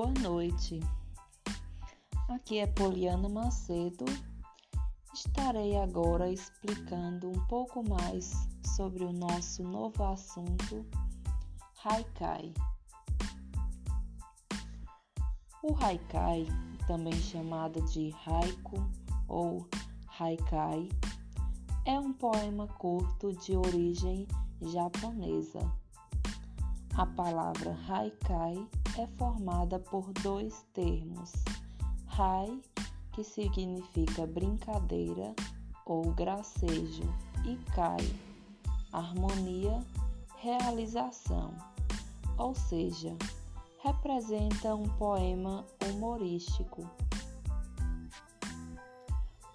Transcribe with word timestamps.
Boa 0.00 0.14
noite. 0.22 0.78
Aqui 2.28 2.58
é 2.58 2.68
Poliana 2.68 3.28
Macedo. 3.28 4.04
Estarei 5.12 5.76
agora 5.76 6.30
explicando 6.30 7.28
um 7.28 7.46
pouco 7.48 7.82
mais 7.82 8.32
sobre 8.76 9.02
o 9.02 9.12
nosso 9.12 9.64
novo 9.64 10.04
assunto, 10.04 10.86
Haikai. 11.84 12.54
O 15.64 15.74
Haikai, 15.82 16.46
também 16.86 17.14
chamado 17.14 17.82
de 17.86 18.14
haiku 18.24 18.88
ou 19.26 19.66
haikai, 20.16 20.88
é 21.84 21.98
um 21.98 22.12
poema 22.12 22.68
curto 22.68 23.32
de 23.32 23.56
origem 23.56 24.28
japonesa. 24.62 25.58
A 26.98 27.06
palavra 27.06 27.78
haikai 27.88 28.68
é 28.98 29.06
formada 29.18 29.78
por 29.78 30.12
dois 30.14 30.66
termos: 30.74 31.32
hai, 32.08 32.60
que 33.12 33.22
significa 33.22 34.26
brincadeira 34.26 35.32
ou 35.86 36.12
gracejo, 36.12 37.04
e 37.44 37.54
kai, 37.72 38.00
harmonia, 38.92 39.80
realização, 40.38 41.54
ou 42.36 42.52
seja, 42.56 43.16
representa 43.84 44.74
um 44.74 44.88
poema 44.96 45.64
humorístico. 45.88 46.84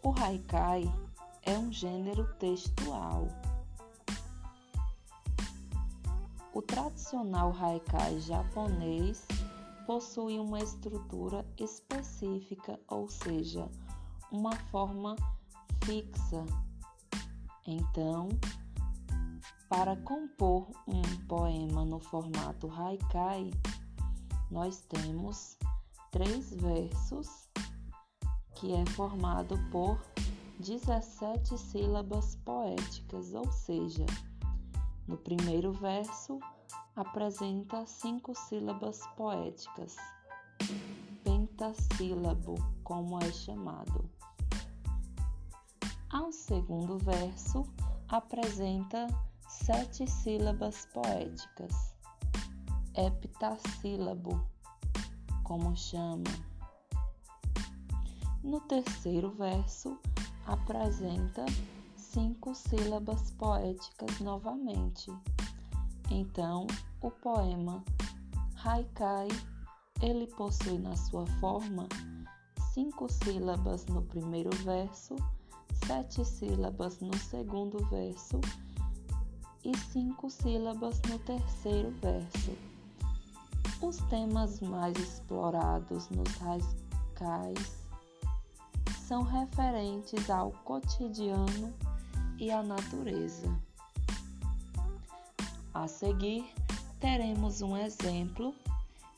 O 0.00 0.14
haikai 0.16 0.84
é 1.42 1.58
um 1.58 1.72
gênero 1.72 2.24
textual. 2.34 3.26
O 6.54 6.60
tradicional 6.60 7.54
haikai 7.58 8.20
japonês 8.20 9.26
possui 9.86 10.38
uma 10.38 10.60
estrutura 10.60 11.46
específica, 11.58 12.78
ou 12.88 13.08
seja, 13.08 13.68
uma 14.30 14.54
forma 14.70 15.16
fixa. 15.82 16.44
Então, 17.66 18.28
para 19.66 19.96
compor 19.96 20.68
um 20.86 21.02
poema 21.26 21.86
no 21.86 21.98
formato 21.98 22.70
haikai, 22.70 23.50
nós 24.50 24.82
temos 24.82 25.56
três 26.10 26.52
versos 26.52 27.48
que 28.54 28.74
é 28.74 28.84
formado 28.90 29.58
por 29.70 29.98
17 30.60 31.56
sílabas 31.56 32.36
poéticas, 32.44 33.32
ou 33.32 33.50
seja, 33.50 34.04
no 35.06 35.16
primeiro 35.16 35.72
verso 35.72 36.38
apresenta 36.94 37.86
cinco 37.86 38.34
sílabas 38.34 39.00
poéticas, 39.16 39.96
pentassílabo, 41.24 42.54
como 42.84 43.18
é 43.18 43.32
chamado. 43.32 44.10
Ao 46.10 46.30
segundo 46.30 46.98
verso 46.98 47.64
apresenta 48.08 49.06
sete 49.48 50.06
sílabas 50.06 50.86
poéticas, 50.92 51.94
heptassílabo, 52.94 54.46
como 55.44 55.74
chama. 55.74 56.30
No 58.42 58.60
terceiro 58.60 59.30
verso 59.30 59.98
apresenta 60.46 61.46
cinco 62.12 62.54
sílabas 62.54 63.30
poéticas 63.32 64.20
novamente. 64.20 65.10
Então, 66.10 66.66
o 67.00 67.10
poema 67.10 67.82
Haikai, 68.62 69.28
ele 70.02 70.26
possui 70.26 70.78
na 70.78 70.94
sua 70.94 71.26
forma 71.40 71.88
cinco 72.74 73.08
sílabas 73.08 73.86
no 73.86 74.02
primeiro 74.02 74.50
verso, 74.58 75.16
sete 75.86 76.22
sílabas 76.22 77.00
no 77.00 77.16
segundo 77.16 77.78
verso 77.88 78.38
e 79.64 79.74
cinco 79.78 80.28
sílabas 80.28 81.00
no 81.08 81.18
terceiro 81.20 81.92
verso. 81.92 82.52
Os 83.80 83.96
temas 84.10 84.60
mais 84.60 84.98
explorados 84.98 86.10
nos 86.10 86.42
haikais 86.42 87.88
são 89.08 89.22
referentes 89.22 90.28
ao 90.28 90.52
cotidiano 90.64 91.72
e 92.42 92.50
à 92.50 92.60
natureza. 92.60 93.56
A 95.72 95.86
seguir, 95.86 96.44
teremos 96.98 97.62
um 97.62 97.76
exemplo 97.76 98.52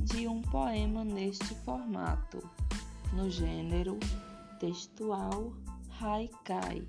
de 0.00 0.26
um 0.26 0.42
poema 0.42 1.04
neste 1.04 1.54
formato, 1.64 2.42
no 3.12 3.30
gênero 3.30 3.96
textual 4.58 5.52
haikai. 6.00 6.82